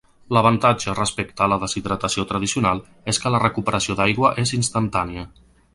L'avantatge 0.35 0.95
respecte 0.99 1.45
a 1.47 1.49
la 1.53 1.59
deshidratació 1.65 2.25
tradicional 2.33 2.83
és 3.15 3.23
que 3.25 3.35
la 3.35 3.45
recuperació 3.47 4.01
d'aigua 4.03 4.37
és 4.47 4.59
instantània. 4.63 5.31